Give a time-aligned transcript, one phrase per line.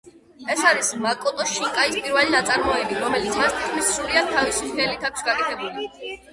[0.53, 5.91] ეს არის მაკოტო შინკაის პირველი ნაწარმოები, რომელიც მას თითქმის სრულად თავისი ხელით აქვს გაკეთებული.